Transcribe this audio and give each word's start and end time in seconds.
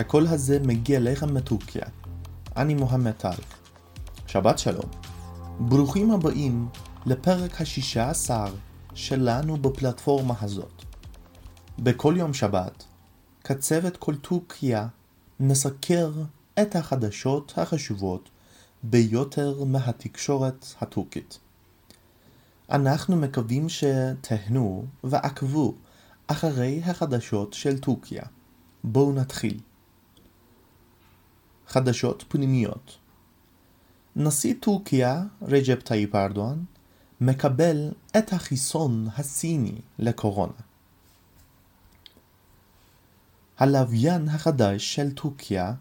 הקול 0.00 0.26
הזה 0.26 0.58
מגיע 0.60 1.00
לכם 1.00 1.34
מטורקיה. 1.34 1.86
אני 2.56 2.74
מוחמד 2.74 3.10
טארק. 3.10 3.54
שבת 4.26 4.58
שלום. 4.58 4.90
ברוכים 5.60 6.10
הבאים 6.10 6.68
לפרק 7.06 7.60
השישה 7.60 8.10
עשר 8.10 8.54
שלנו 8.94 9.56
בפלטפורמה 9.56 10.34
הזאת. 10.40 10.82
בכל 11.78 12.14
יום 12.16 12.34
שבת, 12.34 12.84
קצבת 13.42 13.96
כל 13.96 14.16
טורקיה 14.16 14.86
נסקר 15.40 16.12
את 16.62 16.76
החדשות 16.76 17.52
החשובות 17.56 18.28
ביותר 18.82 19.64
מהתקשורת 19.64 20.66
הטורקית. 20.80 21.38
אנחנו 22.70 23.16
מקווים 23.16 23.68
שתהנו 23.68 24.84
ועקבו 25.04 25.74
אחרי 26.26 26.82
החדשות 26.84 27.52
של 27.52 27.78
טורקיה. 27.78 28.22
בואו 28.84 29.12
נתחיל. 29.12 29.60
חדשות 31.70 32.24
פנימיות 32.28 32.98
נשיא 34.16 34.54
טורקיה, 34.60 35.22
רג'פ 35.42 35.82
טאיפ 35.82 36.14
ארדואן, 36.14 36.64
מקבל 37.20 37.90
את 38.18 38.32
החיסון 38.32 39.08
הסיני 39.16 39.80
לקורונה. 39.98 40.52
הלוויין 43.58 44.28
החדש 44.28 44.94
של 44.94 45.10
טורקיה, 45.12 45.74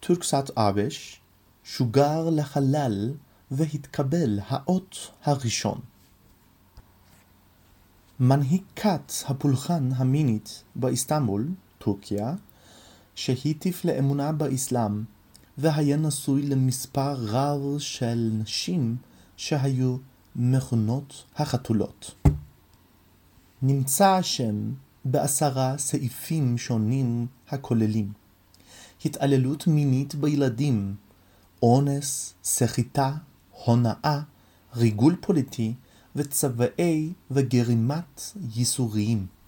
טורקסאט 0.00 0.50
אבש, 0.56 1.20
שוגר 1.64 2.30
לחלל 2.30 3.14
והתקבל 3.50 4.40
האות 4.46 5.10
הראשון. 5.24 5.80
מנהיקת 8.20 9.12
הפולחן 9.26 9.88
המינית 9.96 10.64
באיסטנבול, 10.76 11.48
טורקיה, 11.78 12.34
שהטיף 13.14 13.84
לאמונה 13.84 14.32
באסלאם 14.32 15.04
והיה 15.58 15.96
נשוי 15.96 16.42
למספר 16.42 17.12
רב 17.12 17.78
של 17.78 18.30
נשים 18.32 18.96
שהיו 19.36 19.96
מכונות 20.36 21.24
החתולות. 21.36 22.14
נמצא 23.62 24.10
השם 24.10 24.72
בעשרה 25.04 25.78
סעיפים 25.78 26.58
שונים 26.58 27.26
הכוללים 27.48 28.12
התעללות 29.04 29.66
מינית 29.66 30.14
בילדים, 30.14 30.94
אונס, 31.62 32.34
סחיטה, 32.44 33.14
הונאה, 33.64 34.20
ריגול 34.76 35.16
פוליטי 35.20 35.74
וצוואי 36.16 37.12
וגרימת 37.30 38.32
ייסוריים. 38.54 39.41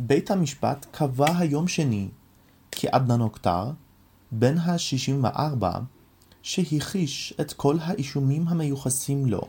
בית 0.00 0.30
המשפט 0.30 0.86
קבע 0.90 1.38
היום 1.38 1.68
שני 1.68 2.08
כי 2.70 2.88
עדנאן 2.88 3.20
אוקטר, 3.20 3.70
בן 4.32 4.58
ה-64, 4.58 5.64
שהכחיש 6.42 7.34
את 7.40 7.52
כל 7.52 7.76
האישומים 7.80 8.48
המיוחסים 8.48 9.26
לו, 9.26 9.40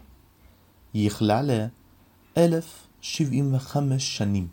יכלה 0.94 1.41
ל-1075 1.41 3.78
שנים. 3.97 4.47